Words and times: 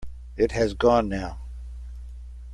It 0.35 0.51
has 0.53 0.73
gone 0.73 1.09
now. 1.09 1.37